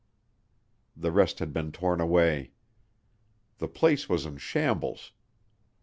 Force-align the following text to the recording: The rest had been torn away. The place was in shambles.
The 0.97 1.11
rest 1.11 1.37
had 1.37 1.53
been 1.53 1.71
torn 1.71 2.01
away. 2.01 2.53
The 3.59 3.67
place 3.67 4.09
was 4.09 4.25
in 4.25 4.37
shambles. 4.37 5.11